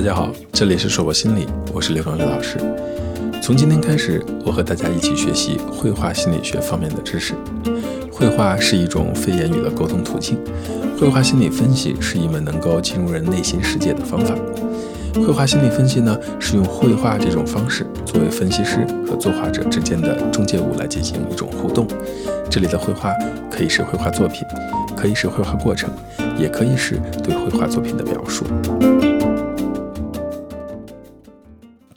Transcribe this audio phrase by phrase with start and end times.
[0.00, 2.56] 大家好，这里是硕博心理，我是刘刚刘老师。
[3.42, 7.34] 从今天开始，我和大家一起学习绘画心理学方面的知识。
[8.10, 10.38] 绘画是一种非言语的沟通途径，
[10.98, 14.34] 绘画心理分析是一门能够进入人内心世界的方法。
[15.16, 21.86] 绘画心理分析呢，是用绘画这种方式作为分析师和作画者之间的中介物来进行一种互动。
[22.48, 23.12] 这里的绘画
[23.50, 24.46] 可以是绘画作品，
[24.96, 25.90] 可以是绘画过程，
[26.38, 28.46] 也可以是对绘画作品的描述。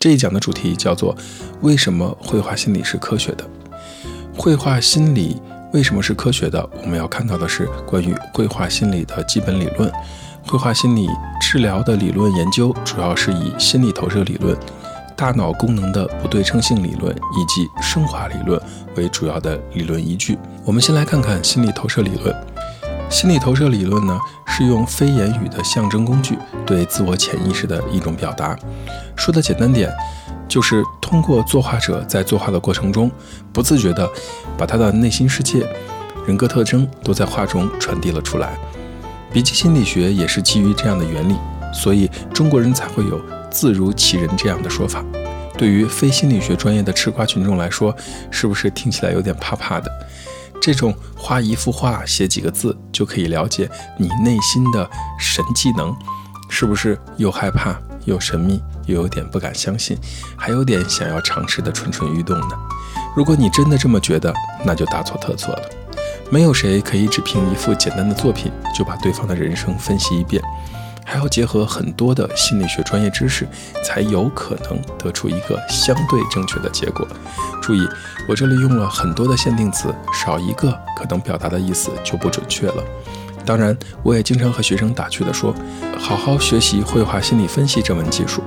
[0.04, 1.16] 这一讲的主题叫做
[1.64, 3.50] “为什么绘画心理是科学的？
[4.36, 5.40] 绘画心理
[5.72, 9.90] 为什么是科学的？”我们要看到的是关于绘画心理的基本理论。
[10.46, 11.08] 绘画心理
[11.40, 14.54] 治疗的理论研究主要是以心理投射理论、
[15.16, 18.60] 大脑功能的不对称性理论以及升华理论
[18.96, 20.36] 为主要的理论依据。
[20.66, 22.53] 我们先来看看心理投射理论。
[23.14, 26.36] 心理投射理论呢，是用非言语的象征工具
[26.66, 28.58] 对自我潜意识的一种表达。
[29.14, 29.88] 说的简单点，
[30.48, 33.08] 就是通过作画者在作画的过程中，
[33.52, 34.10] 不自觉地
[34.58, 35.64] 把他的内心世界、
[36.26, 38.58] 人格特征都在画中传递了出来。
[39.32, 41.36] 笔记心理学也是基于这样的原理，
[41.72, 45.04] 所以中国人才会有“字如其人”这样的说法。
[45.56, 47.94] 对于非心理学专业的吃瓜群众来说，
[48.28, 49.88] 是不是听起来有点怕怕的？
[50.64, 54.88] 这种画一幅画、写几个字就可以了解你内心的
[55.20, 55.94] 神技能，
[56.48, 58.62] 是不是又害怕又神秘？
[58.86, 59.94] 又有点不敢相信，
[60.38, 62.56] 还有点想要尝试的蠢蠢欲动呢。
[63.14, 64.32] 如果你真的这么觉得，
[64.64, 65.68] 那就大错特错了。
[66.30, 70.42] 没有谁可以只凭一幅简单的作品就把对方的人生分析一遍，
[71.04, 73.46] 还要结合很多的心理学专业知识，
[73.84, 77.06] 才有可能得出一个相对正确的结果。
[77.62, 77.86] 注意，
[78.28, 82.82] 我这里用了很多的限定词，少一个可能表达的意思就不准确了。
[83.46, 85.54] 当然，我也经常和学生打趣地说
[86.00, 88.42] ：“好好学习绘画心理分析这门技术，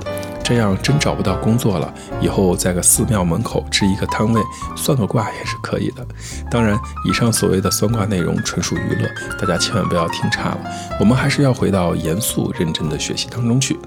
[0.48, 4.40] 这样真找不到工作了，以后在个寺庙门口支一个摊位，
[4.74, 6.06] 算个卦也是可以的。”
[6.50, 9.06] 当然，以上所谓的算卦内容纯属娱乐，
[9.38, 10.60] 大家千万不要听差了。
[10.98, 13.78] 我们还是要回到严肃认真的学习当中去。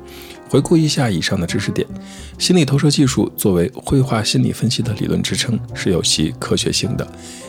[0.52, 1.88] 回顾一下以上的知识点，
[2.38, 7.08] 心理投射技术作为绘画心理分析的理论支撑是有其科学性的。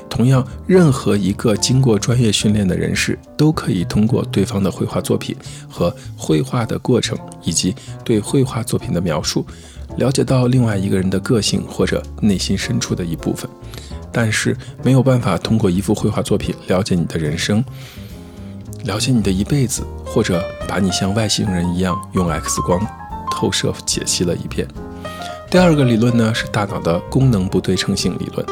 [0.08, 5.34] 同样，任何一个经过专业训练的人士都可以通过对方的绘画作品
[5.68, 7.74] 和绘画的过程，以及
[8.04, 9.44] 对绘画作品的描述，
[9.96, 13.50] 了解到另外一个人的个性或者内心深处的一部分。
[14.12, 17.64] 但是，没有办法通过一幅绘画作品了解你的人生。
[18.84, 22.80] 了解你的一辈子，或者把你像外星人一样用 X 光
[23.30, 24.66] 透射解析了一遍。
[25.50, 28.44] 第二个理论呢是大脑的功能不对称性理论。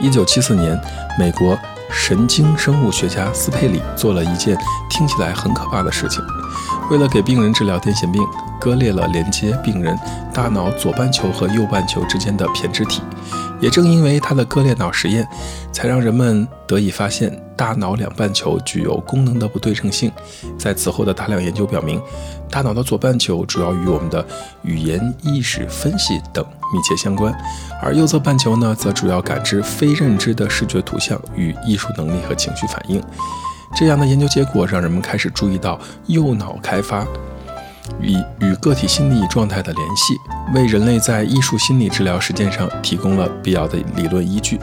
[0.00, 0.78] 一九七四年，
[1.18, 1.56] 美国
[1.90, 4.58] 神经生物学家斯佩里做了一件
[4.90, 6.22] 听起来很可怕的事情，
[6.90, 8.22] 为了给病人治疗癫痫病，
[8.60, 9.98] 割裂了连接病人
[10.34, 13.00] 大脑左半球和右半球之间的胼胝体。
[13.62, 15.26] 也正因为他的割裂脑实验，
[15.72, 20.10] 才让人们得以发现大脑两半球具有功能的不对称性。
[20.58, 22.02] 在此后的大量研究表明，
[22.50, 24.26] 大脑的左半球主要与我们的
[24.62, 27.32] 语言、意识、分析等密切相关，
[27.80, 33.00] 而右侧半球呢，则主要感知非认知的视觉图像与艺术能力和情绪反应。
[33.76, 37.06] 这样的研究结果让人们开始注意到右脑开发。
[38.00, 40.14] 与与个体心理状态的联系，
[40.54, 44.58] 为人类在艺术心理治疗实践上提供了必要的理论依据。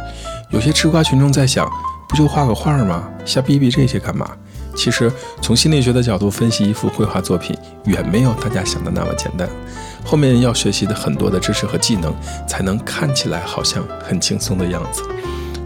[0.52, 1.70] 有些吃瓜群众在想，
[2.08, 3.08] 不就画个画吗？
[3.26, 4.30] 瞎逼逼这些干嘛？
[4.76, 9.50] 其实，从心理学的角度分析一幅绘画作品，远没有大家想的那么简单。
[10.06, 12.16] 后面要学习的很多的知识和技能，
[12.48, 15.04] 才能看起来好像很轻松的样子。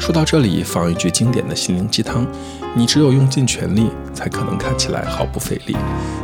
[0.03, 2.27] 说到这里，放一句经典的心灵鸡汤：
[2.75, 5.77] 你只有用尽全力，才可能看起来毫不费力。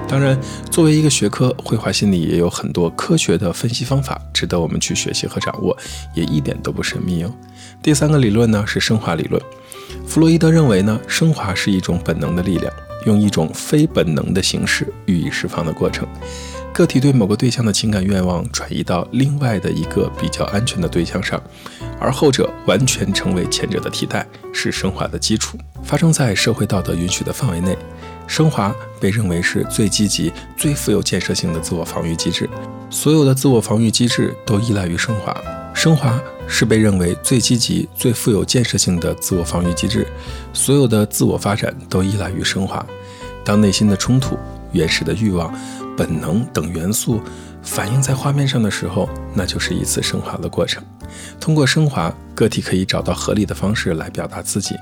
[0.06, 0.38] 当然，
[0.70, 5.78] 作为一个学科，绘画心理也有很多科学的分析方法，值得我们去学习和掌握，
[6.14, 7.32] 也一点都不神秘哦。
[7.82, 9.42] 第三个理论呢是升华理论。
[10.06, 12.74] 弗洛伊德认为呢，升华是一种本能的力量，
[13.06, 16.06] 用一种非本能的形式予以释放的过程。
[16.74, 21.42] 个体对某个对象的情感愿望转移到另外的一个比较安全的对象上。
[22.00, 25.58] 而后者完全成为前者的替代，是升华的基础。
[25.84, 27.78] 发生在社会道德允许的范围内，
[28.28, 32.50] 升华被认为是最积极、最富有建设性的自我防御机制。
[32.90, 35.36] 所有的自我防御机制都依赖于升华。
[35.74, 40.06] 升华是被认为最积极、最富有建设性的自我防御机制。
[40.54, 42.86] 所有的自我发展都依赖于升华。
[43.46, 44.38] 当内心的冲突、
[44.74, 45.54] 原始的欲望、
[45.96, 47.22] 本能等元素
[47.62, 50.84] 反映在画面上的时候，那就是一次升华的过程。
[51.40, 54.76] 通过升华，个体可以找到合理的方式来表达自己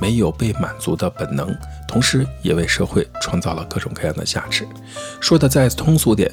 [0.00, 1.54] 没有被满足的本能，
[1.88, 4.66] 同时也为社会创造了各种各样的价值。
[5.20, 6.30] 说的再通俗点，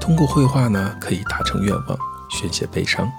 [0.00, 1.98] 通过绘画呢，可以达成愿望，
[2.30, 3.10] 宣泄悲伤。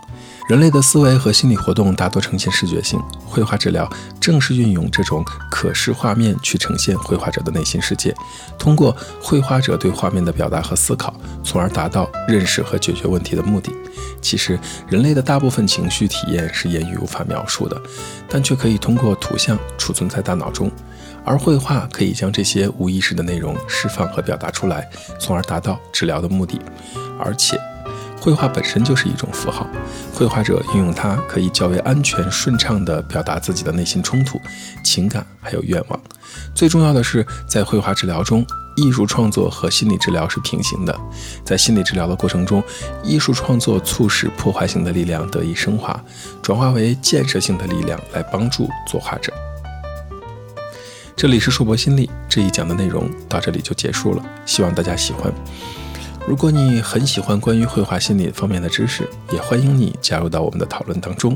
[0.47, 3.87] 人类的思维和心理活动大多呈现视觉性，绘画治疗
[4.19, 8.15] 正是运用这种可视画面去呈现绘画者的内心世界，
[8.57, 11.13] 通过绘画者对画面的表达和思考，
[11.43, 13.71] 从而达到认识和解决问题的目的。
[14.21, 17.79] 其实，人类的大部分情绪体验是言语无法描述的，
[18.27, 20.71] 但却可以通过图像储存在大脑中，
[21.23, 24.89] 而绘画可以将这些无意识的内容释放和表达出来，
[25.19, 26.59] 从而达到治疗的目的，
[27.19, 27.55] 而且。
[28.19, 29.65] 绘画本身就是一种符号，
[30.13, 34.39] 绘画者运用它可以较为安全、顺畅地表达自己的内心冲突、
[34.83, 35.99] 情感还有愿望。
[36.53, 38.45] 最重要的是，在绘画治疗中，
[38.75, 40.99] 艺术创作和心理治疗是平行的。
[41.45, 42.61] 在心理治疗的过程中，
[43.03, 45.99] 艺术创作促使破坏性的力量得以升华，
[46.41, 49.31] 转化为建设性的力量来帮助作画者。
[51.15, 55.33] 这里是硕博心理这一讲的内容到这里就结束了，希望大家喜欢。
[56.29, 61.35] 如果你很喜欢关于绘画心理方面的知识，也欢迎你加入到我们的讨论当中。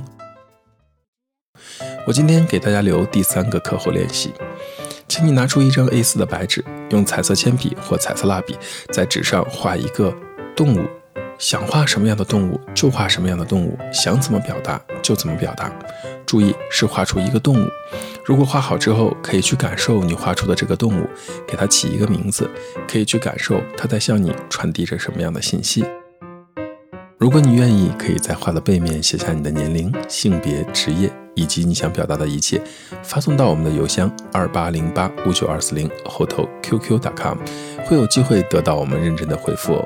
[2.05, 4.31] 我今天给大家留第三个课后练习，
[5.07, 8.55] 请你拿出一张 A4 的白纸，用彩色铅笔或彩色蜡笔
[8.91, 10.15] 在纸上画一个
[10.55, 10.87] 动物。
[11.39, 15.73] 想画什么样的动物就画什么样的动物，想怎么表达就怎么表达。
[16.25, 17.67] 注意是画出一个动物。
[18.25, 21.07] 如果画好之后，可以去感受你画出的这个动物，
[21.47, 22.49] 给它起一个名字，
[22.87, 25.83] 可以去感受它在向你传递着什么样的信息。
[27.17, 32.61] 如果你愿意，可以在画的背面写下你的年龄、性别、职业以及你想表达的一切，
[33.01, 37.37] 发送到我们的邮箱二八零八五九二四零后头 qq.com，
[37.85, 39.85] 会有机会得到我们认真的回复哦。